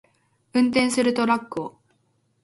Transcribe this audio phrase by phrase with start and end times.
[0.55, 1.75] 運転するトラックを